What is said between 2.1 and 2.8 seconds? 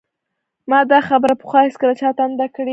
ته نه ده کړې